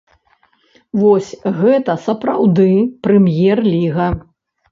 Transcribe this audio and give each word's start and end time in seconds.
Вось 1.01 1.29
гэта 1.59 1.95
сапраўды 2.07 2.67
прэм'ер-ліга! 3.09 4.09